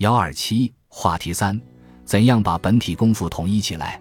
[0.00, 1.60] 幺二七话题三：
[2.06, 4.00] 怎样把本体功夫统一起来？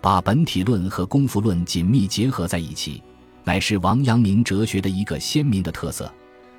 [0.00, 3.02] 把本体论和功夫论紧密结合在一起，
[3.42, 6.08] 乃是王阳明哲学的一个鲜明的特色。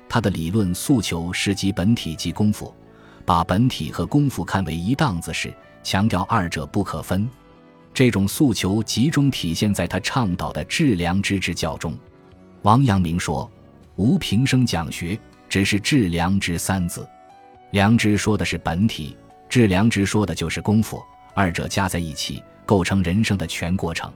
[0.06, 2.74] 他的理论诉求是集本体及功夫，
[3.24, 5.50] 把本体和功夫看为一档子事，
[5.82, 7.26] 强调二者不可分。
[7.94, 11.96] 这种诉求集中体现在他倡导的致良知之教中。
[12.60, 13.50] 王阳明说
[13.96, 17.08] ：“吾平生讲学，只是致良知三字。”
[17.74, 19.16] 良知说的是本体，
[19.48, 21.02] 致良知说的就是功夫，
[21.34, 24.08] 二者加在一起，构成人生的全过程。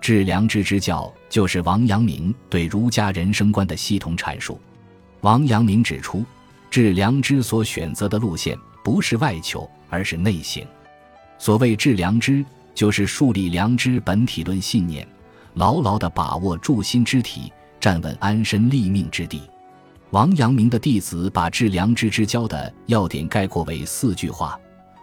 [0.00, 4.58] 致良知之教就是王阳明对儒家人生观的系统阐述。
[5.20, 6.24] 王阳明指出，
[6.70, 10.64] 致良知所选择的路线不是外求，而是内省。
[11.36, 12.42] 所谓致良知，
[12.74, 15.06] 就是树立良知本体论信念，
[15.52, 19.42] 牢牢地把握住心之体，站稳安身立命之地。
[20.10, 24.58] 王阳明的弟子把致良知之教的要点概括为四句话：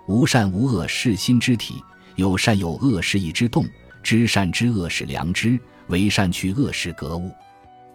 [0.08, 1.84] 无善无恶是心之体，
[2.16, 3.66] 有善有恶是意之动，
[4.02, 7.30] 知善知恶是良知，为善去恶是格物。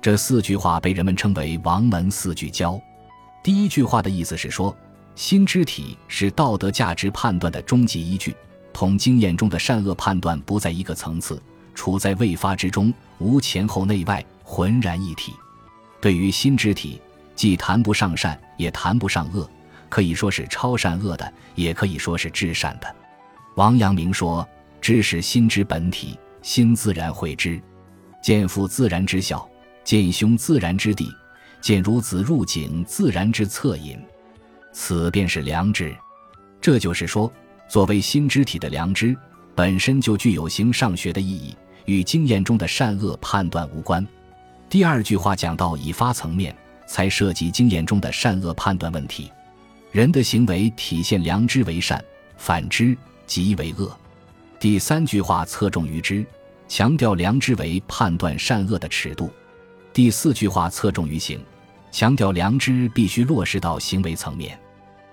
[0.03, 2.79] 这四句话被人们称为王门四句教。
[3.43, 4.77] 第一句话的意思是说，
[5.15, 8.37] 心之体是道德价值判断的终极依据，
[8.71, 11.43] 同经验中的善恶判断不在一个层次，
[11.75, 15.33] 处在未发之中，无前后内外，浑然一体。
[16.01, 17.01] 对于心之体。
[17.35, 19.49] 既谈不上善，也谈不上恶，
[19.89, 22.97] 可以说是超善恶的，也可以说是至善的。
[23.55, 24.45] 王阳明说
[24.83, 27.63] ：“知是心之本体，心自然会知。
[28.21, 29.49] 见父自然知孝，
[29.85, 31.09] 见兄自然知弟，
[31.61, 33.97] 见孺子入井自然之恻隐。
[34.73, 35.97] 此便是良知。
[36.61, 37.33] 这就是说，
[37.69, 39.17] 作为心之体的良知，
[39.55, 44.05] 本身就具有形上学的意义，与经验中的善恶判断无关。”
[44.69, 46.55] 第二句话讲到已发层面。
[46.89, 49.31] 才涉及经验中的善恶判断问题。
[49.93, 52.03] 人的行为体现良知为善，
[52.39, 52.97] 反之
[53.27, 53.95] 即为恶。
[54.59, 56.25] 第三句话侧重于知，
[56.67, 59.31] 强调良知为判断善恶的尺度。
[59.93, 61.39] 第四句话侧重于行，
[61.93, 64.59] 强调良知必须落实到行为层面。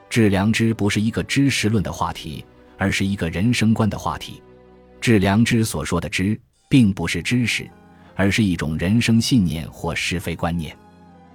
[0.10, 2.46] 治良知不是一个知识论的话题，
[2.78, 4.42] 而是一个人生观的话题。
[5.02, 6.40] 治良知所说的知，
[6.70, 7.70] 并不是知识，
[8.16, 10.76] 而是一种人生信念或是非观念。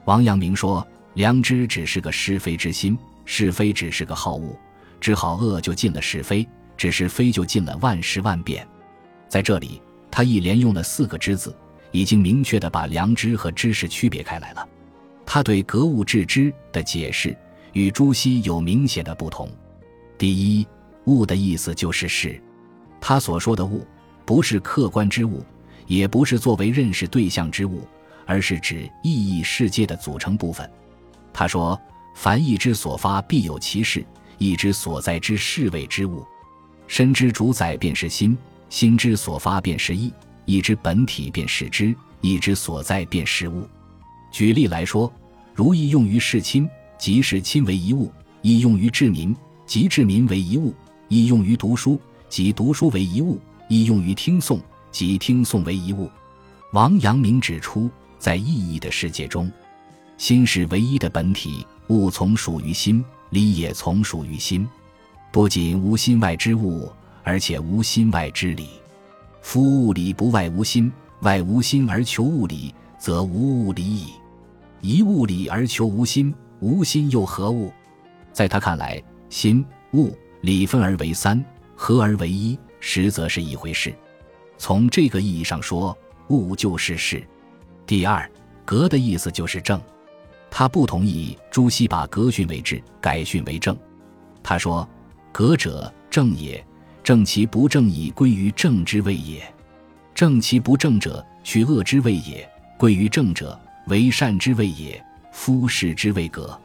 [0.06, 4.58] 王阳明说：“良知只是个是非之心，是非只是个好恶，
[5.00, 8.66] 知好恶就尽了是非，只是非就尽了万事万变。”
[9.28, 9.80] 在这里，
[10.10, 11.54] 他一连用了四个“知”字，
[11.92, 14.68] 已经明确的把良知和知识区别开来了。
[15.24, 17.36] 他对格物致知的解释
[17.72, 19.48] 与朱熹有明显的不同。
[20.18, 20.66] 第一，
[21.04, 22.42] 物的意思就是事，
[23.00, 23.86] 他所说的物，
[24.24, 25.44] 不是客观之物，
[25.91, 27.87] 也不是作为认识对象之物。
[28.27, 30.71] 而是指意义世界的组成部分。
[31.33, 31.77] 他说
[32.15, 34.03] ：“凡意之所发，必有其事；
[34.39, 36.25] 意之所在之是谓之物。
[36.87, 40.12] 身之主宰便是心，心之所发便是意，
[40.45, 43.69] 意之本体便是知，意之所在便是物。”
[44.31, 45.12] 举例来说，
[45.53, 48.09] 如意用于事亲，即是亲为一物；
[48.43, 49.34] 意用于治民，
[49.67, 50.72] 即治民为一物；
[51.09, 53.37] 意用于读书，即读书为一物；
[53.69, 56.11] 意用于听诵，即听诵为一物。
[56.73, 57.91] 王阳明指出。
[58.21, 59.51] 在意义的世界中，
[60.19, 64.69] 心是唯一的本体，物从属于心，理也从属于心。
[65.33, 66.93] 不仅无心外之物，
[67.25, 68.69] 而且无心外之理。
[69.41, 74.09] 夫物理不外无心，外无心而求物理，则无物理矣。
[74.83, 77.72] 一物理而求无心，无心又何物？
[78.34, 79.65] 在他看来，心、
[79.95, 81.43] 物、理分而为三，
[81.75, 83.95] 合而为一，实则是一回事。
[84.60, 85.97] 从这个意义上说，
[86.28, 87.26] 物就是事。
[87.87, 88.31] 第二，
[88.62, 89.81] 格的意思就是正，
[90.50, 93.75] 他不同意朱熹把格训为治，改训为正。
[94.43, 94.87] 他说
[95.32, 96.62] ：“格者正也，
[97.03, 99.41] 正其不正以归于正之谓也；
[100.15, 102.47] 正其不正者，去恶之谓也；
[102.78, 105.03] 归于正者，为善之谓也。
[105.32, 106.60] 夫是之谓格。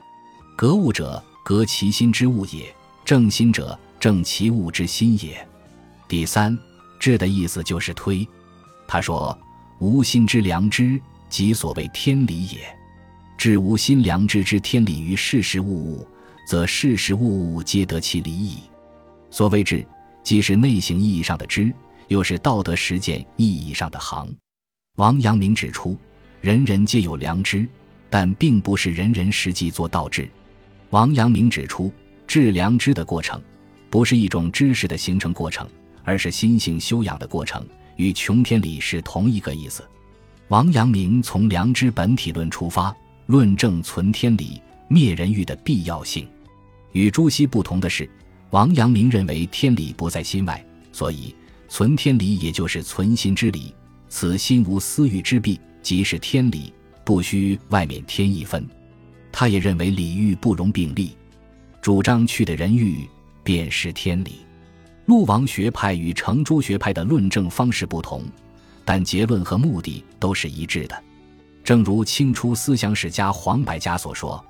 [0.57, 2.65] 格物者，格其心之物也；
[3.05, 5.47] 正心者，正其物之心也。”
[6.09, 6.57] 第三，
[6.99, 8.27] 治的意思就是推。
[8.87, 9.37] 他说
[9.79, 12.59] ：“无心之良知。”即所谓天理也，
[13.35, 16.07] 至无心良知之天理于事事物物，
[16.47, 18.59] 则事事物物皆得其理矣。
[19.31, 19.85] 所谓智，
[20.23, 21.73] 既是内省意义上的知，
[22.07, 24.33] 又是道德实践意义上的行。
[24.97, 25.97] 王阳明指出，
[26.39, 27.67] 人人皆有良知，
[28.09, 30.29] 但并不是人人实际做到智。
[30.91, 31.91] 王阳明指出，
[32.27, 33.41] 治良知的过程，
[33.89, 35.67] 不是一种知识的形成过程，
[36.05, 37.65] 而是心性修养的过程，
[37.97, 39.83] 与穷天理是同一个意思。
[40.47, 46.25] 王阳明从良知本体论出发，论证存天理、灭人欲的必要性。
[46.91, 48.09] 与朱熹不同的是，
[48.51, 51.35] 王阳明认为天理不在心外，所以
[51.67, 53.73] 存天理也就是存心之理。
[54.07, 56.71] 此心无私欲之弊，即是天理，
[57.03, 58.65] 不需外面添一分。
[59.31, 61.17] 他也认为理欲不容并立，
[61.81, 63.09] 主张去的人欲
[63.43, 64.44] 便是天理。
[65.05, 68.23] 陆王学派与程朱学派的论证方式不同，
[68.83, 71.03] 但结论和目的都是一致的。
[71.63, 74.43] 正如清初思想史家黄百家所说。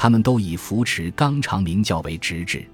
[0.00, 2.64] 他们都以扶持纲常名教为直指。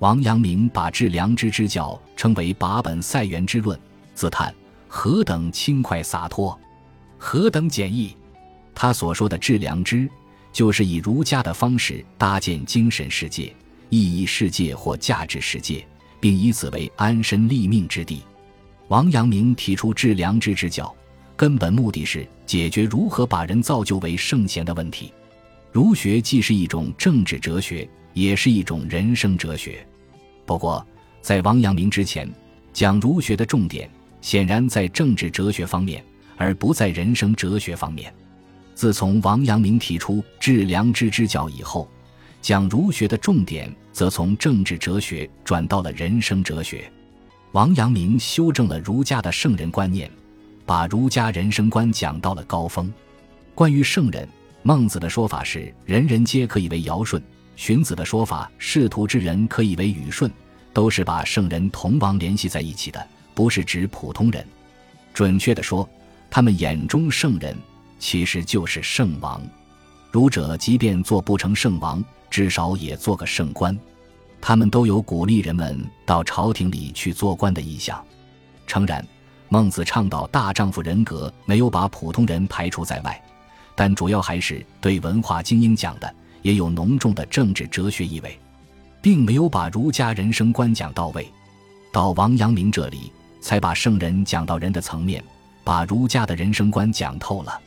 [0.00, 3.80] 王阳明把致良知之教称为把本赛源之论，
[4.14, 4.54] 自叹
[4.86, 6.60] 何等轻快洒脱，
[7.16, 8.14] 何等简易。
[8.74, 10.06] 他所说的致良知，
[10.52, 13.50] 就是以儒家的方式搭建精神世界、
[13.88, 15.88] 意义世界或价值世界，
[16.20, 18.22] 并以此为安身立命之地。
[18.88, 20.94] 王阳明提出致良知之教，
[21.36, 25.12] 根本目的是解决如何把人造就为圣贤的问题。
[25.70, 29.86] 儒学既是一种政治哲学，也是一种人生哲学。
[30.46, 30.84] 不过，
[31.20, 32.26] 在王阳明之前，
[32.72, 33.88] 讲儒学的重点
[34.22, 36.02] 显然在政治哲学方面，
[36.38, 38.12] 而不在人生哲学方面。
[38.74, 41.86] 自从王阳明提出致良知之教以后，
[42.40, 46.88] 讲儒学的重点则从政治哲学转到了人生哲学。
[47.50, 50.08] 王阳明修正了儒家的圣人观念，
[50.64, 52.94] 把儒家人生观讲到了高峰。
[53.56, 54.28] 关于圣人。
[54.62, 57.20] 孟子的说法是“人人皆可以为尧舜”，
[57.56, 60.30] 荀子的说法“仕途之人可以为禹舜”，
[60.72, 63.04] 都是把圣人同王联系在一起的，
[63.34, 64.46] 不是指普通人。
[65.12, 65.88] 准确的说，
[66.30, 67.56] 他们眼中圣人
[67.98, 69.42] 其实就是圣王。
[70.12, 73.76] 儒者即便做不成圣王，至少也做个圣官。
[74.40, 78.02] 他们都有鼓励人们到朝廷里去做官的意向。
[78.66, 79.04] 诚然，
[79.48, 83.20] 孟子倡导大丈夫人格，没有把普通人排除在外。
[83.74, 88.38] 但主要还是对文化精英讲的，也有浓重的政治哲学意味，
[89.00, 91.28] 并没有把儒家人生观讲到位。
[91.92, 95.22] 到王阳明这里，才把圣人讲到人的层面，
[95.64, 97.60] 把儒家的人生观讲透了。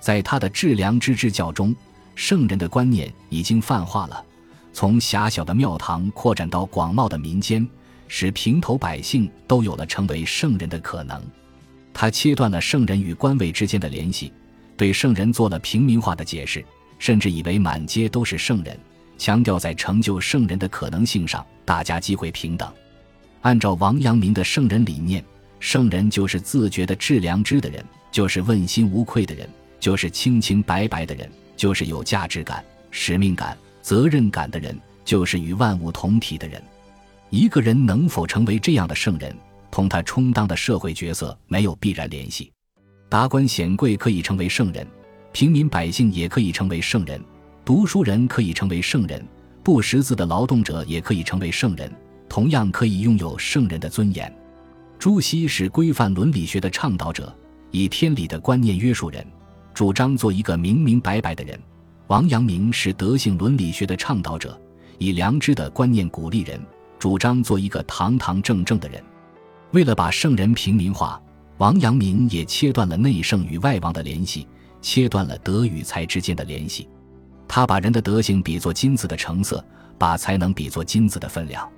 [0.00, 1.74] 在他的致良知之教中，
[2.18, 4.24] 圣人的观念已经泛化了，
[4.72, 7.64] 从狭小的庙堂扩展到广袤的民间，
[8.08, 11.22] 使平头百姓都有了成为圣人的可能。
[11.94, 14.32] 他切断了圣人与官位之间的联系。
[14.76, 16.64] 对圣人做了平民化的解释，
[16.98, 18.76] 甚至以为满街都是圣人，
[19.16, 22.68] 强调在成就圣人的可能性上，大家机会平等。
[23.42, 25.24] 按照王阳明的圣人理念，
[25.60, 29.48] 圣人就是自觉的致良知的人，就是问心无愧的人，
[29.78, 34.74] 就是清清白白的人，就是有价值感、使命感、责任感的人，
[35.04, 36.62] 就是与万物同体的人。
[37.28, 39.36] 一个人能否成为这样的圣人，
[39.70, 42.50] 同他充当的社会角色没有必然联系。
[43.10, 44.86] 达官显贵可以成为圣人，
[45.32, 47.20] 平民百姓也可以成为圣人，
[47.64, 49.22] 读书人可以成为圣人，
[49.62, 51.92] 不识字的劳动者也可以成为圣人，
[52.28, 54.32] 同样可以拥有圣人的尊严。
[54.98, 57.34] 朱熹是规范伦理学的倡导者，
[57.70, 59.26] 以天理的观念约束人，
[59.78, 61.56] 主张做一个明明白白的人；
[62.08, 64.60] 王阳明是德性伦理学的倡导者，
[64.98, 66.60] 以良知的观念鼓励人，
[66.98, 69.00] 主张做一个堂堂正正的人。
[69.70, 71.22] 为了把圣人平民化。
[71.58, 74.48] 王阳明也切断了内圣与外王的联系，
[74.82, 76.88] 切断了德与才之间的联系。
[77.46, 79.64] 他把人的德性比作金子的成色，
[79.96, 81.68] 把才能比作金子的分量，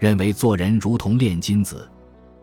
[0.00, 1.88] 认为做人如同炼金子，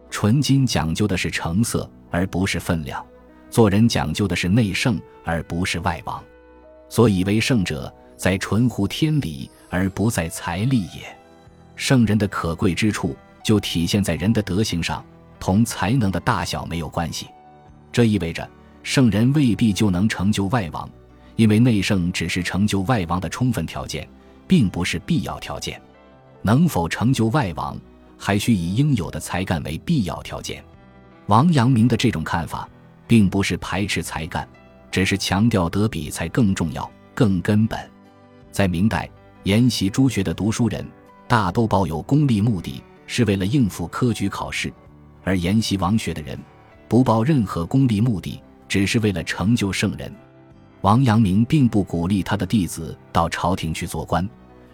[0.10, 3.06] 纯金讲究的是成色而不是分量，
[3.54, 6.24] 做人讲究的是内圣而不是外王。
[6.90, 11.02] 所以为圣者，在纯乎天理而不在财力也。
[11.76, 15.06] 圣人的可贵之处，就体现在人的德行上。
[15.40, 17.28] 同才能的大小没有关系，
[17.92, 18.50] 这意味着
[18.82, 20.90] 圣人未必就能成就外王，
[21.36, 24.08] 因为内圣只是成就外王的充分条件，
[24.48, 25.80] 并不是必要条件。
[26.42, 27.78] 能否成就外王，
[28.18, 30.64] 还需以应有的才干为必要条件。
[31.28, 32.68] 王阳明的这种看法，
[33.08, 34.48] 并不是排斥才干，
[34.92, 37.80] 只是强调德比才更重要、更根本。
[38.52, 39.10] 在明代，
[39.44, 40.86] 研习诸学的读书人，
[41.28, 44.72] 大都抱有功利目的，是为了应付科举考试。
[45.24, 46.38] 而研习王学的人，
[46.88, 50.14] 不抱任何功利目的，只是为了成就圣人。
[50.82, 54.28] 王阳明并不鼓励他的弟子到朝廷去做官，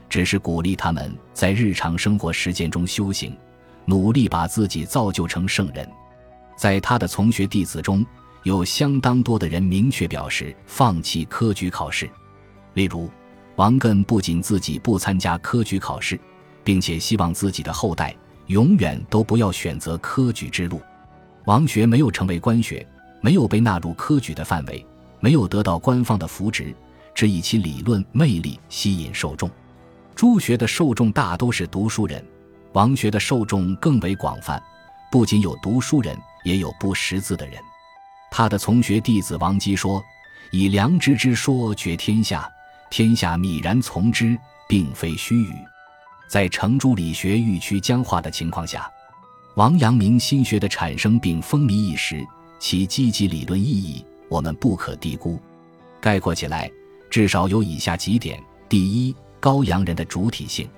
[0.10, 3.38] 只是鼓励他们在日常生活实践中修行，
[3.86, 5.88] 努力把自己造就成圣人。
[6.58, 8.04] 在他的从学弟子中，
[8.44, 12.10] 有相当多的人明确表示放弃科举考试。
[12.74, 13.10] 例如，
[13.56, 16.20] 王艮不仅自己不参加科举考试，
[16.64, 18.16] 并且希望自己的后代。
[18.48, 20.82] 永远都不要选择科举之路。
[21.46, 22.84] 王学没有成为官学，
[23.22, 24.84] 没有被纳入科举的范围，
[25.20, 26.76] 没有得到官方的扶植，
[27.14, 29.48] 只以其理论魅力吸引受众。
[30.16, 32.26] 朱学的受众大都是读书人，
[32.74, 34.60] 王学的受众更为广泛，
[35.12, 37.56] 不仅有读书人，也有不识字的人。
[38.32, 40.04] 他的从学弟子王基说
[40.52, 42.50] ：“以良知之说决天下，
[42.90, 45.54] 天下泯然从之，并非虚语。”
[46.30, 48.88] 在程朱理学愈趋僵化的情况下，
[49.56, 52.24] 王阳明心学的产生并风靡一时，
[52.60, 55.40] 其积极理论意义我们不可低估。
[56.00, 56.72] 概括起来，
[57.10, 60.70] 至少有以下几点：第一，高阳人的主体性。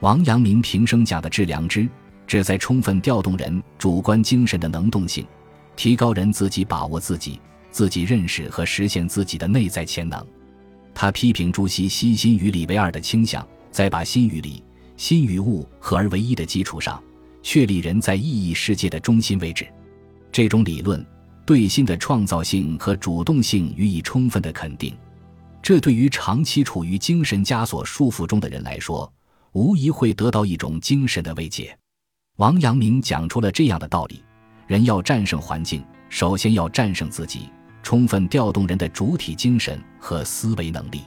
[0.00, 1.86] 王阳明平生讲的致良知，
[2.26, 5.26] 旨在充分调动人主观精神的能动性。
[5.76, 7.40] 提高人自己把握自己、
[7.70, 10.26] 自己认识和实现自己的内在潜能。
[10.94, 14.64] 他批评朱熹心心与理为二的倾向，在把心与理、
[14.96, 17.02] 心与物合而为一的基础上，
[17.42, 19.66] 确立人在意义世界的中心位置。
[20.32, 21.04] 这种理论
[21.44, 24.96] 对心的创造性和主动性予以充分的肯定。
[25.62, 29.12] 这对于长期处于精神枷锁束缚中的人来说，
[29.52, 31.76] 无疑会得到一种精神的慰藉。
[32.36, 34.22] 王阳明讲出了这样的道理。
[34.66, 37.48] 人要战胜环境，首先要战胜自己，
[37.82, 41.02] 充分调动人的主体精神和思维能力。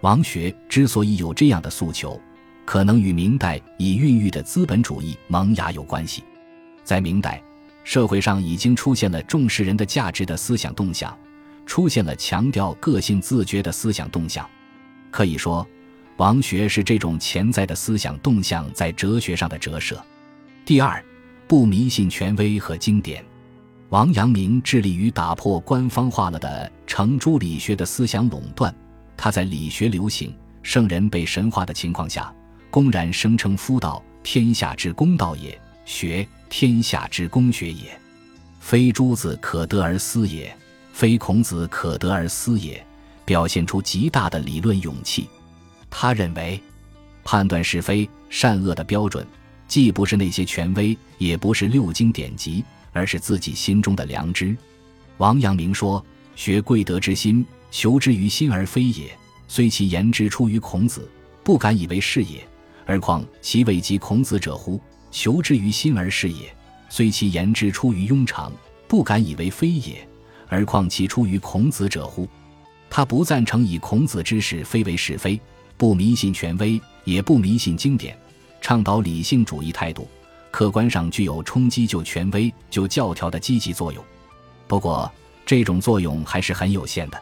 [0.00, 2.20] 王学之所以有这样的诉求，
[2.64, 6.24] 可能与明代已孕育的资本主义萌芽有关系。
[6.82, 7.40] 在明代，
[7.84, 11.16] 社会上已经出现了重视人的价值的思想动向，
[11.66, 14.48] 出现了强调个性自觉的思想动向。
[15.12, 15.64] 可以说，
[16.16, 20.04] 王学是这种潜在的思想动向在哲学上的折射。
[20.64, 21.00] 第二。
[21.48, 23.24] 不迷信权威和经典，
[23.88, 28.72] 王阳明致力于打破官方化了的程朱理学的思想垄断。
[29.16, 32.30] 他在理学流行、圣人被神化的情况下，
[32.70, 37.98] 公然声称：“夫道，天下之公道也；学，天下之公学也。
[38.60, 40.54] 非诸子可得而思也，
[40.92, 42.84] 非孔子可得而思也。”
[43.24, 45.28] 表现出极大的理论勇气。
[45.88, 46.62] 他认为，
[47.24, 49.26] 判断是非善恶的标准。
[49.68, 54.56] 既不是那些权威，也不是六经典籍，而是自己心中的良知。
[55.18, 59.10] 王阳明说：“学贵德之心，求之于心而非也。
[59.46, 61.08] 虽其言之出于孔子，
[61.44, 62.40] 不敢以为是也；
[62.86, 64.80] 而况其未及孔子者乎？
[65.10, 66.54] 求之于心而是也。
[66.88, 68.50] 虽其言之出于庸常，
[68.86, 69.96] 不敢以为非也；
[70.48, 72.26] 而况其出于孔子者乎？”
[72.88, 75.38] 他不赞成以孔子之事非为是非，
[75.76, 78.18] 不迷信权威，也不迷信经典。
[78.68, 80.06] 倡导理性主义态度，
[80.50, 84.04] 客观上具有冲击旧权威、旧教条的积极作用。
[84.66, 85.10] 不过，
[85.46, 87.18] 这种作用还是很有限的，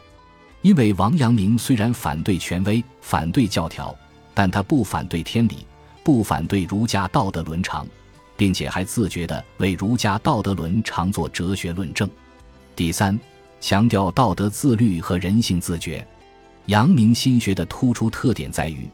[0.61, 3.95] 因为王阳明虽然反对权威、反对教条，
[4.35, 5.65] 但他不反对天理，
[6.03, 7.87] 不反对儒家道德伦常，
[8.37, 12.11] 并且还自觉地为儒家道德伦常做哲学论证。
[12.75, 13.17] 第三，
[13.61, 16.05] 强调道德自律和人性自觉。
[16.65, 18.89] 阳明心学的突出特点在于。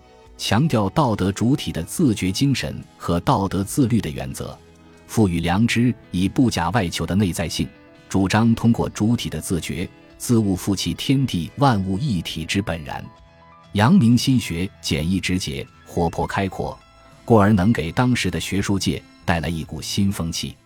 [0.45, 4.59] 强调道德主体的自觉精神和道德自律的原则，
[5.07, 7.69] 赋予良知以不假外求的内在性，
[8.09, 13.05] 主张通过主体的自觉，自悟复其天地万物一体之本然。
[13.75, 16.77] 阳明心学简易直接，活泼开阔，
[17.25, 20.57] 故而能给当时的学术界带来一股新风气。